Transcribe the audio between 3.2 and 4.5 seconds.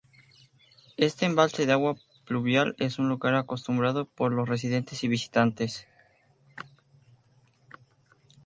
acostumbrado por los